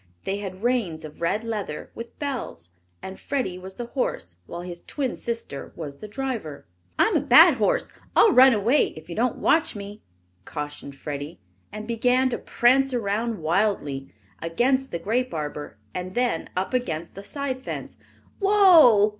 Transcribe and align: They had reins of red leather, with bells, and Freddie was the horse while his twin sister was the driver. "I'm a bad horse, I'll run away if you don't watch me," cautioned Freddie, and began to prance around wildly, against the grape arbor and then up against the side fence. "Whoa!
They 0.23 0.37
had 0.39 0.63
reins 0.63 1.05
of 1.05 1.21
red 1.21 1.43
leather, 1.43 1.91
with 1.93 2.17
bells, 2.17 2.71
and 3.03 3.19
Freddie 3.19 3.59
was 3.59 3.75
the 3.75 3.85
horse 3.85 4.37
while 4.47 4.61
his 4.61 4.81
twin 4.81 5.15
sister 5.15 5.71
was 5.75 5.97
the 5.97 6.07
driver. 6.07 6.65
"I'm 6.97 7.15
a 7.15 7.19
bad 7.21 7.53
horse, 7.57 7.93
I'll 8.15 8.31
run 8.31 8.51
away 8.51 8.93
if 8.97 9.09
you 9.09 9.15
don't 9.15 9.37
watch 9.37 9.75
me," 9.75 10.01
cautioned 10.43 10.95
Freddie, 10.95 11.39
and 11.71 11.87
began 11.87 12.29
to 12.29 12.39
prance 12.39 12.95
around 12.95 13.43
wildly, 13.43 14.11
against 14.41 14.89
the 14.89 14.97
grape 14.97 15.35
arbor 15.35 15.77
and 15.93 16.15
then 16.15 16.49
up 16.57 16.73
against 16.73 17.13
the 17.13 17.21
side 17.21 17.61
fence. 17.63 17.97
"Whoa! 18.39 19.09